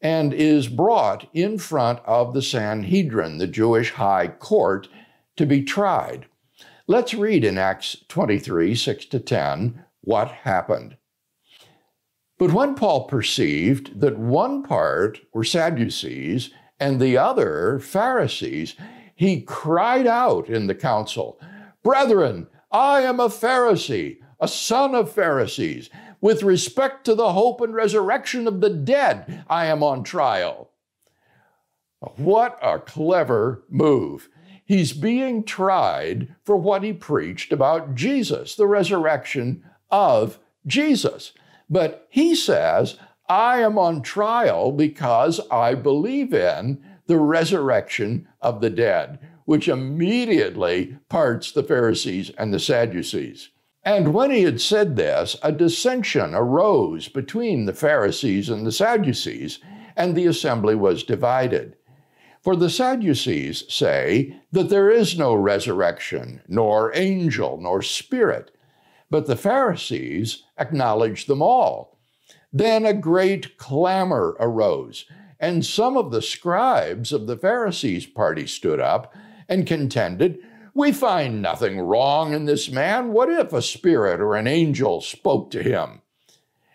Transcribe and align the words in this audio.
and 0.00 0.32
is 0.32 0.68
brought 0.68 1.26
in 1.32 1.58
front 1.58 2.00
of 2.04 2.34
the 2.34 2.42
Sanhedrin, 2.42 3.38
the 3.38 3.46
Jewish 3.46 3.92
high 3.92 4.28
court, 4.28 4.88
to 5.36 5.46
be 5.46 5.62
tried. 5.62 6.26
Let's 6.86 7.14
read 7.14 7.44
in 7.44 7.58
Acts 7.58 7.96
23 8.08 8.74
6 8.74 9.06
to 9.06 9.18
10 9.18 9.84
what 10.02 10.28
happened. 10.28 10.96
But 12.38 12.52
when 12.52 12.74
Paul 12.74 13.06
perceived 13.06 14.00
that 14.00 14.18
one 14.18 14.62
part 14.62 15.20
were 15.32 15.42
Sadducees 15.42 16.50
and 16.78 17.00
the 17.00 17.16
other 17.16 17.80
Pharisees, 17.80 18.76
he 19.14 19.40
cried 19.40 20.06
out 20.06 20.48
in 20.48 20.66
the 20.66 20.74
council, 20.74 21.40
Brethren, 21.82 22.48
I 22.70 23.00
am 23.00 23.18
a 23.18 23.28
Pharisee 23.28 24.18
a 24.40 24.48
son 24.48 24.94
of 24.94 25.12
Pharisees. 25.12 25.90
With 26.20 26.42
respect 26.42 27.04
to 27.04 27.14
the 27.14 27.32
hope 27.32 27.60
and 27.60 27.74
resurrection 27.74 28.46
of 28.48 28.60
the 28.60 28.70
dead, 28.70 29.44
I 29.48 29.66
am 29.66 29.82
on 29.82 30.02
trial. 30.02 30.70
What 32.16 32.58
a 32.62 32.78
clever 32.78 33.64
move. 33.68 34.28
He's 34.64 34.92
being 34.92 35.44
tried 35.44 36.34
for 36.44 36.56
what 36.56 36.82
he 36.82 36.92
preached 36.92 37.52
about 37.52 37.94
Jesus, 37.94 38.54
the 38.54 38.66
resurrection 38.66 39.62
of 39.90 40.38
Jesus. 40.66 41.32
But 41.70 42.06
he 42.10 42.34
says, 42.34 42.96
I 43.28 43.60
am 43.60 43.78
on 43.78 44.02
trial 44.02 44.72
because 44.72 45.40
I 45.50 45.74
believe 45.74 46.34
in 46.34 46.82
the 47.06 47.18
resurrection 47.18 48.28
of 48.40 48.60
the 48.60 48.70
dead, 48.70 49.18
which 49.44 49.68
immediately 49.68 50.98
parts 51.08 51.52
the 51.52 51.62
Pharisees 51.62 52.30
and 52.30 52.52
the 52.52 52.60
Sadducees. 52.60 53.50
And 53.86 54.12
when 54.12 54.32
he 54.32 54.42
had 54.42 54.60
said 54.60 54.96
this, 54.96 55.36
a 55.44 55.52
dissension 55.52 56.34
arose 56.34 57.06
between 57.06 57.66
the 57.66 57.72
Pharisees 57.72 58.48
and 58.48 58.66
the 58.66 58.72
Sadducees, 58.72 59.60
and 59.94 60.16
the 60.16 60.26
assembly 60.26 60.74
was 60.74 61.04
divided. 61.04 61.76
For 62.42 62.56
the 62.56 62.68
Sadducees 62.68 63.62
say 63.72 64.40
that 64.50 64.70
there 64.70 64.90
is 64.90 65.16
no 65.16 65.36
resurrection, 65.36 66.42
nor 66.48 66.90
angel, 66.96 67.60
nor 67.60 67.80
spirit, 67.80 68.50
but 69.08 69.26
the 69.26 69.36
Pharisees 69.36 70.42
acknowledge 70.58 71.26
them 71.26 71.40
all. 71.40 71.96
Then 72.52 72.84
a 72.84 72.92
great 72.92 73.56
clamor 73.56 74.36
arose, 74.40 75.04
and 75.38 75.64
some 75.64 75.96
of 75.96 76.10
the 76.10 76.22
scribes 76.22 77.12
of 77.12 77.28
the 77.28 77.36
Pharisees' 77.36 78.06
party 78.06 78.48
stood 78.48 78.80
up 78.80 79.14
and 79.48 79.64
contended 79.64 80.40
we 80.76 80.92
find 80.92 81.40
nothing 81.40 81.80
wrong 81.80 82.34
in 82.34 82.44
this 82.44 82.70
man. 82.70 83.10
What 83.10 83.30
if 83.30 83.54
a 83.54 83.62
spirit 83.62 84.20
or 84.20 84.36
an 84.36 84.46
angel 84.46 85.00
spoke 85.00 85.50
to 85.52 85.62
him? 85.62 86.02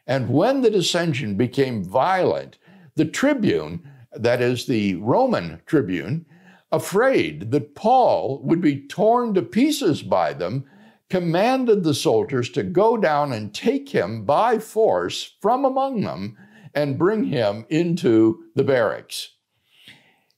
And 0.08 0.30
when 0.30 0.62
the 0.62 0.72
dissension 0.72 1.36
became 1.36 1.84
violent, 1.84 2.58
the 2.96 3.06
tribune, 3.06 3.88
that 4.12 4.42
is 4.42 4.66
the 4.66 4.96
Roman 4.96 5.62
tribune, 5.68 6.26
afraid 6.72 7.52
that 7.52 7.76
Paul 7.76 8.42
would 8.44 8.60
be 8.60 8.88
torn 8.88 9.36
to 9.36 9.44
pieces 9.44 10.02
by 10.02 10.34
them, 10.34 10.66
commanded 11.10 11.84
the 11.84 11.94
soldiers 11.94 12.50
to 12.52 12.64
go 12.64 12.98
down 12.98 13.32
and 13.32 13.54
take 13.54 13.90
him 13.90 14.26
by 14.26 14.58
force 14.58 15.36
from 15.42 15.64
among 15.64 16.02
them 16.02 16.36
and 16.74 16.98
bring 16.98 17.26
him 17.26 17.66
into 17.70 18.46
the 18.56 18.64
barracks. 18.64 19.36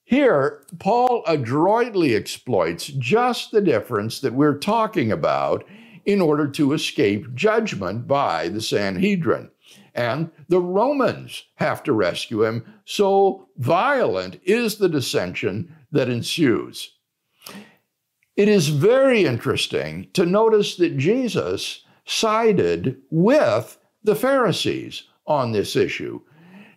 Here, 0.05 0.63
Paul 0.79 1.23
adroitly 1.25 2.15
exploits 2.15 2.87
just 2.87 3.51
the 3.51 3.61
difference 3.61 4.19
that 4.19 4.33
we're 4.33 4.57
talking 4.57 5.11
about 5.11 5.63
in 6.05 6.19
order 6.19 6.47
to 6.49 6.73
escape 6.73 7.33
judgment 7.33 8.07
by 8.07 8.49
the 8.49 8.61
Sanhedrin. 8.61 9.49
And 9.95 10.31
the 10.49 10.59
Romans 10.59 11.43
have 11.55 11.83
to 11.83 11.93
rescue 11.93 12.43
him, 12.43 12.65
so 12.83 13.47
violent 13.57 14.39
is 14.43 14.77
the 14.77 14.89
dissension 14.89 15.73
that 15.91 16.09
ensues. 16.09 16.91
It 18.35 18.49
is 18.49 18.69
very 18.69 19.25
interesting 19.25 20.09
to 20.13 20.25
notice 20.25 20.75
that 20.77 20.97
Jesus 20.97 21.85
sided 22.05 22.97
with 23.11 23.77
the 24.03 24.15
Pharisees 24.15 25.03
on 25.27 25.51
this 25.51 25.75
issue. 25.75 26.19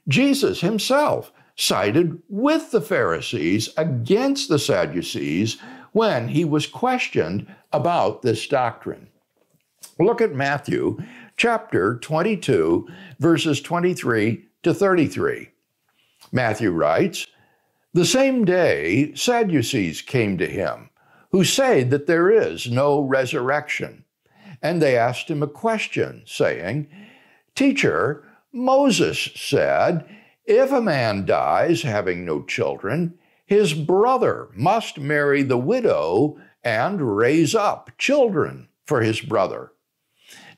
Jesus 0.07 0.61
himself 0.61 1.33
sided 1.57 2.23
with 2.29 2.71
the 2.71 2.81
Pharisees 2.81 3.71
against 3.77 4.49
the 4.49 4.59
Sadducees 4.59 5.59
when 5.93 6.29
he 6.29 6.45
was 6.45 6.67
questioned 6.67 7.47
about 7.73 8.23
this 8.23 8.47
doctrine. 8.47 9.09
Look 9.99 10.21
at 10.21 10.35
Matthew 10.35 10.99
chapter 11.37 11.99
22, 11.99 12.87
verses 13.19 13.61
23 13.63 14.45
to 14.63 14.75
33. 14.75 15.51
Matthew 16.33 16.71
writes, 16.71 17.27
The 17.95 18.05
same 18.05 18.45
day 18.45 19.15
Sadducees 19.15 20.03
came 20.03 20.37
to 20.39 20.47
him, 20.47 20.91
who 21.33 21.45
say 21.45 21.83
that 21.85 22.07
there 22.07 22.31
is 22.31 22.71
no 22.71 23.01
resurrection. 23.01 24.05
And 24.63 24.83
they 24.83 24.97
asked 24.97 25.31
him 25.31 25.43
a 25.43 25.49
question, 25.49 26.23
saying, 26.27 26.89
Teacher, 27.55 28.25
Moses 28.53 29.31
said, 29.35 30.05
if 30.47 30.73
a 30.73 30.81
man 30.81 31.25
dies 31.27 31.83
having 31.83 32.25
no 32.25 32.43
children, 32.43 33.19
his 33.45 33.75
brother 33.75 34.49
must 34.55 34.99
marry 34.99 35.43
the 35.43 35.59
widow 35.59 36.39
and 36.65 37.17
raise 37.17 37.55
up 37.55 37.91
children 37.99 38.69
for 38.85 39.03
his 39.03 39.21
brother. 39.21 39.73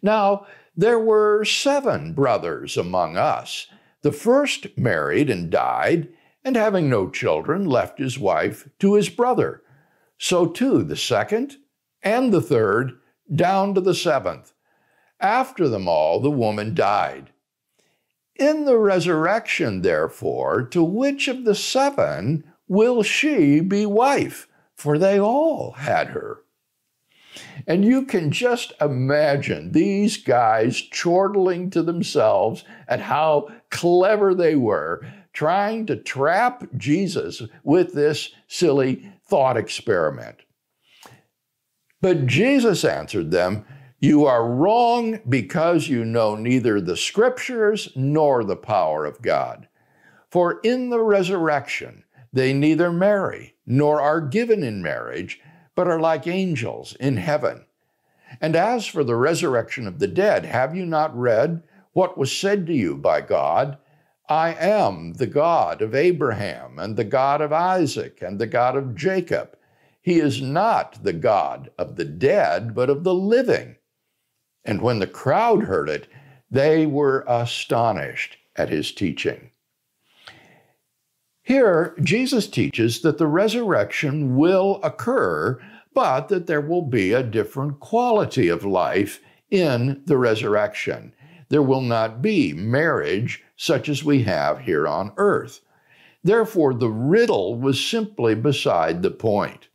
Now, 0.03 0.47
there 0.77 0.99
were 0.99 1.45
seven 1.45 2.13
brothers 2.13 2.77
among 2.77 3.17
us. 3.17 3.67
The 4.03 4.13
first 4.13 4.79
married 4.79 5.29
and 5.29 5.51
died, 5.51 6.09
and 6.45 6.55
having 6.55 6.89
no 6.89 7.11
children, 7.11 7.65
left 7.65 7.99
his 7.99 8.19
wife 8.19 8.69
to 8.79 8.95
his 8.95 9.09
brother. 9.09 9.63
So 10.19 10.47
too 10.47 10.83
the 10.83 10.97
second 10.97 11.57
and 12.03 12.33
the 12.33 12.41
third, 12.41 12.93
down 13.35 13.75
to 13.75 13.81
the 13.81 13.95
seventh. 13.95 14.53
After 15.21 15.69
them 15.69 15.89
all, 15.89 16.21
the 16.21 16.31
woman 16.31 16.75
died. 16.75 17.33
In 18.39 18.65
the 18.65 18.79
resurrection, 18.79 19.83
therefore, 19.83 20.63
to 20.67 20.83
which 20.83 21.27
of 21.27 21.45
the 21.45 21.57
seven 21.57 22.45
will 22.69 23.03
she 23.03 23.61
be 23.61 23.85
wife? 23.85 24.49
For 24.77 24.97
they 24.97 25.19
all 25.19 25.73
had 25.73 26.09
her. 26.09 26.43
And 27.67 27.85
you 27.85 28.05
can 28.05 28.31
just 28.31 28.73
imagine 28.81 29.73
these 29.73 30.17
guys 30.17 30.83
chortling 30.93 31.71
to 31.71 31.83
themselves 31.83 32.65
at 32.87 33.01
how 33.01 33.49
clever 33.71 34.35
they 34.35 34.55
were, 34.55 35.05
trying 35.33 35.87
to 35.87 35.97
trap 35.97 36.65
Jesus 36.77 37.43
with 37.65 37.93
this 37.93 38.33
silly 38.47 39.13
thought 39.29 39.57
experiment. 39.57 40.37
But 42.01 42.27
Jesus 42.27 42.85
answered 42.85 43.33
them, 43.33 43.65
you 44.01 44.27
are 44.27 44.49
wrong 44.49 45.19
because 45.29 45.89
you 45.89 46.05
know 46.05 46.37
neither 46.37 46.81
the 46.81 46.97
scriptures 46.97 47.89
nor 47.97 48.45
the 48.45 48.57
power 48.57 49.05
of 49.05 49.21
God. 49.23 49.67
For 50.31 50.61
in 50.63 50.91
the 50.91 51.01
resurrection 51.01 52.05
they 52.33 52.53
neither 52.53 52.93
marry 52.93 53.57
nor 53.67 54.01
are 54.01 54.21
given 54.21 54.63
in 54.63 54.83
marriage, 54.83 55.41
but 55.75 55.89
are 55.89 55.99
like 55.99 56.29
angels 56.29 56.95
in 57.01 57.17
heaven. 57.17 57.65
And 58.41 58.55
as 58.55 58.87
for 58.87 59.03
the 59.03 59.17
resurrection 59.17 59.87
of 59.89 59.99
the 59.99 60.07
dead, 60.07 60.45
have 60.45 60.77
you 60.77 60.87
not 60.87 61.19
read 61.19 61.63
what 61.93 62.17
was 62.17 62.31
said 62.31 62.67
to 62.67 62.75
you 62.75 62.97
by 62.97 63.21
God? 63.21 63.79
I 64.29 64.55
am 64.55 65.15
the 65.15 65.27
God 65.27 65.83
of 65.83 65.95
Abraham 65.95 66.79
and 66.79 66.97
the 66.97 67.05
God 67.05 67.41
of 67.41 67.53
Isaac 67.53 68.23
and 68.23 68.39
the 68.39 68.47
God 68.47 68.77
of 68.77 68.95
Jacob. 68.95 69.57
He 70.01 70.21
is 70.21 70.41
not 70.41 71.03
the 71.03 71.15
God 71.15 71.71
of 71.79 71.97
the 71.97 72.05
dead, 72.05 72.75
but 72.75 72.91
of 72.91 73.03
the 73.03 73.15
living. 73.15 73.75
And 74.69 74.83
when 74.83 74.99
the 74.99 75.07
crowd 75.07 75.63
heard 75.63 75.89
it, 75.89 76.09
they 76.51 76.85
were 76.85 77.25
astonished 77.27 78.37
at 78.55 78.69
his 78.69 78.93
teaching. 78.93 79.51
Here, 81.43 81.97
Jesus 82.03 82.47
teaches 82.47 83.01
that 83.01 83.17
the 83.17 83.27
resurrection 83.27 84.37
will 84.37 84.79
occur, 84.83 85.59
but 85.95 86.29
that 86.29 86.47
there 86.47 86.61
will 86.61 86.83
be 86.83 87.15
a 87.15 87.23
different 87.23 87.81
quality 87.81 88.49
of 88.49 88.63
life 88.63 89.23
in 89.51 90.03
the 90.05 90.19
resurrection. 90.19 91.15
There 91.49 91.63
will 91.63 91.81
not 91.81 92.21
be 92.21 92.53
marriage 92.53 93.43
such 93.57 93.89
as 93.89 94.05
we 94.05 94.25
have 94.25 94.61
here 94.61 94.87
on 94.87 95.13
earth. 95.17 95.63
Therefore, 96.23 96.75
the 96.75 96.91
riddle 96.91 97.59
was 97.59 97.83
simply 97.83 98.35
beside 98.35 99.01
the 99.01 99.11
point. 99.11 99.69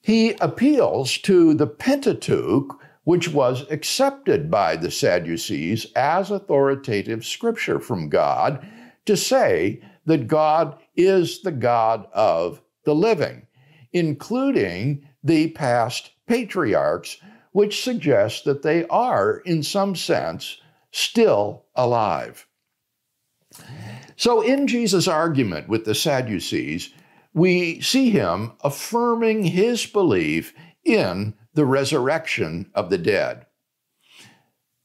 He 0.00 0.34
appeals 0.34 1.18
to 1.18 1.54
the 1.54 1.66
Pentateuch, 1.66 2.78
which 3.04 3.28
was 3.28 3.70
accepted 3.70 4.50
by 4.50 4.76
the 4.76 4.90
Sadducees 4.90 5.86
as 5.94 6.30
authoritative 6.30 7.24
scripture 7.24 7.78
from 7.78 8.08
God, 8.08 8.66
to 9.06 9.16
say 9.16 9.80
that 10.06 10.26
God 10.26 10.78
is 10.96 11.42
the 11.42 11.52
God 11.52 12.06
of 12.12 12.60
the 12.84 12.94
living, 12.94 13.46
including 13.92 15.06
the 15.22 15.50
past 15.50 16.10
patriarchs, 16.26 17.18
which 17.52 17.82
suggests 17.82 18.42
that 18.42 18.62
they 18.62 18.86
are, 18.86 19.38
in 19.44 19.62
some 19.62 19.94
sense, 19.94 20.58
still 20.90 21.64
alive. 21.74 22.46
So, 24.16 24.40
in 24.40 24.66
Jesus' 24.66 25.08
argument 25.08 25.68
with 25.68 25.84
the 25.84 25.94
Sadducees, 25.94 26.90
we 27.32 27.80
see 27.80 28.10
him 28.10 28.52
affirming 28.62 29.44
his 29.44 29.86
belief 29.86 30.54
in 30.84 31.34
the 31.54 31.64
resurrection 31.64 32.70
of 32.74 32.90
the 32.90 32.98
dead. 32.98 33.46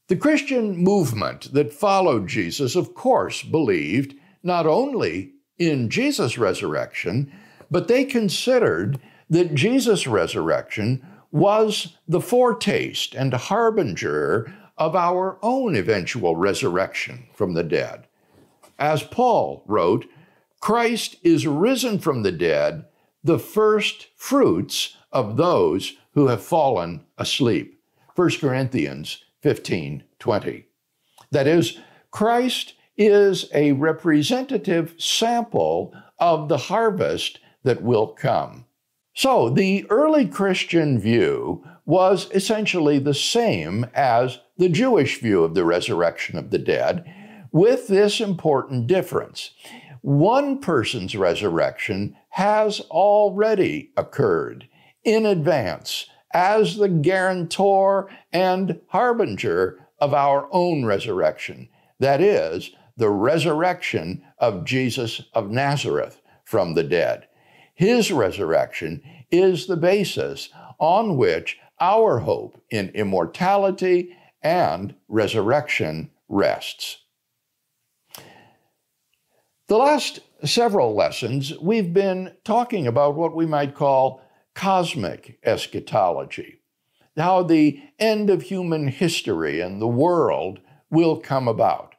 The 0.08 0.16
Christian 0.16 0.76
movement 0.76 1.52
that 1.52 1.72
followed 1.72 2.26
Jesus, 2.26 2.74
of 2.74 2.94
course, 2.94 3.42
believed 3.42 4.14
not 4.42 4.66
only 4.66 5.34
in 5.58 5.90
Jesus' 5.90 6.38
resurrection, 6.38 7.32
but 7.70 7.86
they 7.86 8.04
considered 8.04 8.98
that 9.28 9.54
Jesus' 9.54 10.06
resurrection 10.06 11.06
was 11.30 11.96
the 12.08 12.20
foretaste 12.20 13.14
and 13.14 13.32
harbinger 13.32 14.52
of 14.76 14.96
our 14.96 15.38
own 15.42 15.76
eventual 15.76 16.34
resurrection 16.34 17.26
from 17.34 17.54
the 17.54 17.62
dead. 17.62 18.06
As 18.78 19.02
Paul 19.02 19.62
wrote, 19.66 20.06
Christ 20.60 21.16
is 21.22 21.46
risen 21.46 21.98
from 21.98 22.22
the 22.22 22.32
dead, 22.32 22.86
the 23.22 23.38
first 23.38 24.08
fruits 24.16 24.96
of 25.12 25.36
those 25.36 25.96
who 26.14 26.28
have 26.28 26.42
fallen 26.42 27.04
asleep. 27.18 27.80
1 28.16 28.30
Corinthians 28.40 29.24
15 29.40 30.04
20. 30.18 30.66
That 31.30 31.46
is, 31.46 31.78
Christ 32.10 32.74
is 32.96 33.48
a 33.54 33.72
representative 33.72 34.94
sample 34.98 35.94
of 36.18 36.48
the 36.48 36.58
harvest 36.58 37.38
that 37.62 37.82
will 37.82 38.08
come. 38.08 38.66
So, 39.14 39.48
the 39.48 39.86
early 39.90 40.26
Christian 40.26 40.98
view 40.98 41.64
was 41.84 42.28
essentially 42.32 42.98
the 42.98 43.14
same 43.14 43.86
as 43.94 44.38
the 44.58 44.68
Jewish 44.68 45.20
view 45.20 45.42
of 45.42 45.54
the 45.54 45.64
resurrection 45.64 46.38
of 46.38 46.50
the 46.50 46.58
dead, 46.58 47.04
with 47.52 47.88
this 47.88 48.20
important 48.20 48.86
difference. 48.86 49.50
One 50.02 50.60
person's 50.60 51.16
resurrection 51.16 52.16
has 52.30 52.80
already 52.80 53.90
occurred 53.96 54.68
in 55.04 55.26
advance 55.26 56.06
as 56.32 56.76
the 56.76 56.88
guarantor 56.88 58.08
and 58.32 58.80
harbinger 58.88 59.86
of 59.98 60.14
our 60.14 60.48
own 60.52 60.84
resurrection. 60.84 61.68
That 61.98 62.20
is, 62.20 62.70
the 62.96 63.10
resurrection 63.10 64.22
of 64.38 64.64
Jesus 64.64 65.22
of 65.32 65.50
Nazareth 65.50 66.20
from 66.44 66.74
the 66.74 66.84
dead. 66.84 67.26
His 67.74 68.12
resurrection 68.12 69.02
is 69.30 69.66
the 69.66 69.76
basis 69.76 70.50
on 70.78 71.16
which 71.16 71.58
our 71.80 72.18
hope 72.18 72.60
in 72.70 72.90
immortality 72.90 74.16
and 74.42 74.94
resurrection 75.08 76.10
rests. 76.28 76.98
The 79.68 79.78
last 79.78 80.20
several 80.44 80.94
lessons, 80.94 81.56
we've 81.58 81.92
been 81.92 82.32
talking 82.44 82.86
about 82.86 83.14
what 83.14 83.36
we 83.36 83.46
might 83.46 83.74
call 83.74 84.20
cosmic 84.60 85.38
eschatology, 85.42 86.60
how 87.16 87.42
the 87.42 87.82
end 87.98 88.28
of 88.28 88.42
human 88.42 88.88
history 88.88 89.58
and 89.58 89.80
the 89.80 89.88
world 89.88 90.60
will 90.90 91.18
come 91.18 91.48
about. 91.48 91.94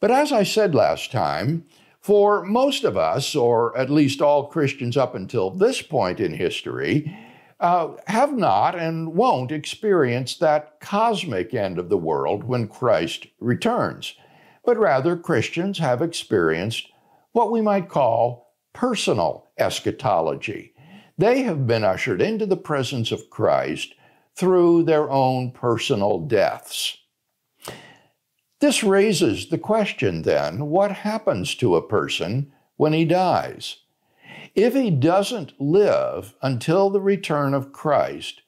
But 0.00 0.10
as 0.10 0.32
I 0.32 0.44
said 0.44 0.74
last 0.74 1.12
time, 1.12 1.66
for 2.00 2.42
most 2.42 2.84
of 2.84 2.96
us, 2.96 3.36
or 3.36 3.76
at 3.76 3.90
least 3.90 4.22
all 4.22 4.46
Christians 4.46 4.96
up 4.96 5.14
until 5.14 5.50
this 5.50 5.82
point 5.82 6.20
in 6.20 6.32
history, 6.32 7.14
uh, 7.60 7.88
have 8.06 8.32
not 8.32 8.74
and 8.74 9.12
won't 9.12 9.52
experience 9.52 10.38
that 10.38 10.80
cosmic 10.80 11.52
end 11.52 11.78
of 11.78 11.90
the 11.90 11.98
world 11.98 12.44
when 12.44 12.66
Christ 12.66 13.26
returns. 13.40 14.14
But 14.64 14.78
rather, 14.78 15.18
Christians 15.18 15.80
have 15.80 16.00
experienced 16.00 16.90
what 17.32 17.52
we 17.52 17.60
might 17.60 17.90
call 17.90 18.54
personal 18.72 19.48
eschatology. 19.58 20.72
They 21.18 21.42
have 21.42 21.66
been 21.66 21.84
ushered 21.84 22.20
into 22.20 22.44
the 22.44 22.56
presence 22.56 23.10
of 23.10 23.30
Christ 23.30 23.94
through 24.34 24.82
their 24.82 25.10
own 25.10 25.50
personal 25.50 26.20
deaths. 26.20 26.98
This 28.60 28.82
raises 28.82 29.48
the 29.48 29.58
question 29.58 30.22
then 30.22 30.66
what 30.66 30.90
happens 30.90 31.54
to 31.56 31.76
a 31.76 31.86
person 31.86 32.52
when 32.76 32.92
he 32.92 33.04
dies? 33.04 33.78
If 34.54 34.74
he 34.74 34.90
doesn't 34.90 35.60
live 35.60 36.34
until 36.42 36.90
the 36.90 37.00
return 37.00 37.54
of 37.54 37.72
Christ, 37.72 38.42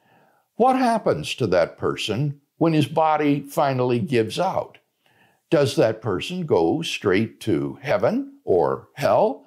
what 0.57 0.77
happens 0.77 1.35
to 1.37 1.47
that 1.49 1.79
person 1.79 2.41
when 2.57 2.73
his 2.73 2.89
body 2.89 3.41
finally 3.41 3.99
gives 3.99 4.39
out? 4.39 4.79
Does 5.51 5.77
that 5.77 6.03
person 6.03 6.45
go 6.45 6.83
straight 6.83 7.41
to 7.41 7.79
heaven 7.81 8.39
or 8.45 8.89
hell? 8.95 9.47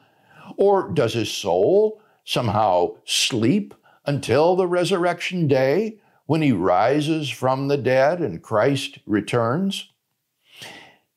Or 0.57 0.89
does 0.91 1.13
his 1.13 1.31
soul 1.31 2.00
somehow 2.23 2.95
sleep 3.05 3.73
until 4.05 4.55
the 4.55 4.67
resurrection 4.67 5.47
day 5.47 5.99
when 6.25 6.41
he 6.41 6.51
rises 6.51 7.29
from 7.29 7.67
the 7.67 7.77
dead 7.77 8.19
and 8.19 8.41
Christ 8.41 8.99
returns? 9.05 9.89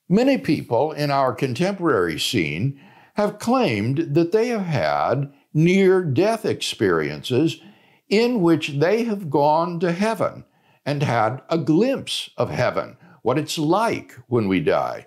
Many 0.08 0.38
people 0.38 0.92
in 0.92 1.11
our 1.11 1.32
contemporary 1.32 2.18
scene 2.18 2.80
have 3.14 3.38
claimed 3.38 4.14
that 4.14 4.32
they 4.32 4.49
have 4.49 4.66
had 4.66 5.32
near 5.52 6.02
death 6.02 6.44
experiences 6.44 7.61
in 8.08 8.42
which 8.42 8.68
they 8.70 9.04
have 9.04 9.30
gone 9.30 9.80
to 9.80 9.92
heaven 9.92 10.44
and 10.84 11.02
had 11.02 11.40
a 11.49 11.56
glimpse 11.56 12.30
of 12.37 12.50
heaven, 12.50 12.96
what 13.23 13.38
it's 13.38 13.56
like 13.56 14.12
when 14.26 14.49
we 14.49 14.61
die. 14.61 15.06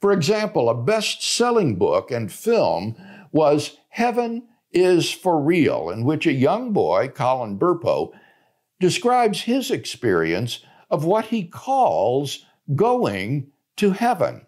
For 0.00 0.12
example, 0.12 0.68
a 0.68 0.74
best 0.74 1.22
selling 1.22 1.76
book 1.76 2.10
and 2.10 2.30
film 2.30 2.94
was 3.32 3.78
Heaven 3.88 4.46
is 4.74 5.10
for 5.10 5.40
Real, 5.40 5.88
in 5.90 6.04
which 6.04 6.26
a 6.26 6.32
young 6.32 6.72
boy, 6.72 7.08
Colton 7.08 7.58
Burpo, 7.58 8.12
describes 8.80 9.42
his 9.42 9.70
experience 9.70 10.64
of 10.90 11.04
what 11.04 11.26
he 11.26 11.44
calls 11.44 12.44
going 12.74 13.50
to 13.76 13.92
heaven. 13.92 14.46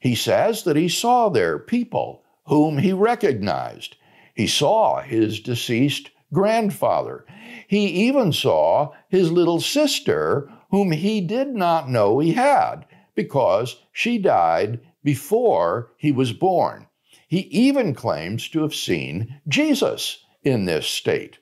He 0.00 0.14
says 0.14 0.64
that 0.64 0.76
he 0.76 0.88
saw 0.88 1.28
there 1.28 1.58
people 1.58 2.24
whom 2.46 2.78
he 2.78 2.92
recognized. 2.92 3.96
He 4.34 4.46
saw 4.46 5.02
his 5.02 5.40
deceased 5.40 6.10
grandfather. 6.32 7.24
He 7.68 7.86
even 8.06 8.32
saw 8.32 8.92
his 9.08 9.30
little 9.30 9.60
sister, 9.60 10.50
whom 10.70 10.92
he 10.92 11.20
did 11.20 11.48
not 11.48 11.88
know 11.88 12.18
he 12.18 12.32
had 12.32 12.86
because 13.14 13.76
she 13.92 14.18
died 14.18 14.80
before 15.02 15.92
he 15.96 16.12
was 16.12 16.32
born. 16.32 16.86
He 17.30 17.42
even 17.42 17.94
claims 17.94 18.48
to 18.48 18.62
have 18.62 18.74
seen 18.74 19.40
Jesus 19.46 20.24
in 20.42 20.64
this 20.64 20.88
state. 20.88 21.38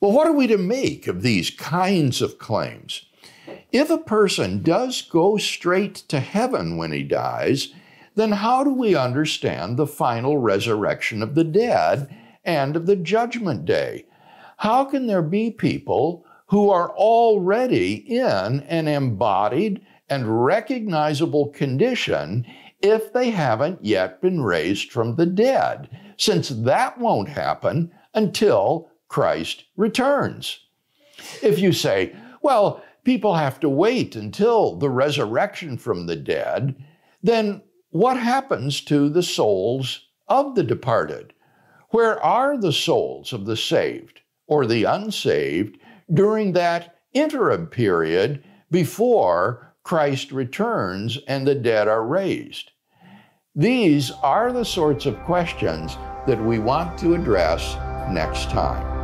Well, 0.00 0.12
what 0.12 0.28
are 0.28 0.32
we 0.32 0.46
to 0.46 0.56
make 0.56 1.08
of 1.08 1.22
these 1.22 1.50
kinds 1.50 2.22
of 2.22 2.38
claims? 2.38 3.06
If 3.72 3.90
a 3.90 3.98
person 3.98 4.62
does 4.62 5.02
go 5.02 5.36
straight 5.36 5.96
to 5.96 6.20
heaven 6.20 6.76
when 6.76 6.92
he 6.92 7.02
dies, 7.02 7.74
then 8.14 8.30
how 8.30 8.62
do 8.62 8.72
we 8.72 8.94
understand 8.94 9.76
the 9.76 9.86
final 9.88 10.38
resurrection 10.38 11.24
of 11.24 11.34
the 11.34 11.42
dead 11.42 12.16
and 12.44 12.76
of 12.76 12.86
the 12.86 12.94
judgment 12.94 13.64
day? 13.64 14.06
How 14.58 14.84
can 14.84 15.08
there 15.08 15.22
be 15.22 15.50
people 15.50 16.24
who 16.46 16.70
are 16.70 16.90
already 16.90 17.94
in 17.94 18.60
an 18.60 18.86
embodied 18.86 19.84
and 20.08 20.44
recognizable 20.44 21.48
condition 21.48 22.46
if 22.82 23.12
they 23.12 23.30
haven't 23.30 23.84
yet 23.84 24.20
been 24.20 24.42
raised 24.42 24.90
from 24.90 25.16
the 25.16 25.26
dead, 25.26 25.88
since 26.16 26.48
that 26.48 26.98
won't 26.98 27.28
happen 27.28 27.92
until 28.14 28.90
Christ 29.08 29.64
returns. 29.76 30.60
If 31.42 31.58
you 31.58 31.72
say, 31.72 32.14
well, 32.42 32.82
people 33.04 33.34
have 33.34 33.60
to 33.60 33.68
wait 33.68 34.16
until 34.16 34.76
the 34.76 34.90
resurrection 34.90 35.76
from 35.76 36.06
the 36.06 36.16
dead, 36.16 36.74
then 37.22 37.62
what 37.90 38.16
happens 38.16 38.80
to 38.82 39.08
the 39.08 39.22
souls 39.22 40.06
of 40.28 40.54
the 40.54 40.62
departed? 40.62 41.32
Where 41.90 42.22
are 42.22 42.56
the 42.56 42.72
souls 42.72 43.32
of 43.32 43.46
the 43.46 43.56
saved 43.56 44.20
or 44.46 44.64
the 44.66 44.84
unsaved 44.84 45.78
during 46.12 46.52
that 46.52 46.96
interim 47.12 47.66
period 47.66 48.44
before 48.70 49.69
Christ 49.82 50.32
returns 50.32 51.18
and 51.26 51.46
the 51.46 51.54
dead 51.54 51.88
are 51.88 52.04
raised? 52.04 52.70
These 53.54 54.10
are 54.22 54.52
the 54.52 54.64
sorts 54.64 55.06
of 55.06 55.18
questions 55.24 55.96
that 56.26 56.40
we 56.42 56.58
want 56.58 56.98
to 56.98 57.14
address 57.14 57.74
next 58.10 58.50
time. 58.50 58.99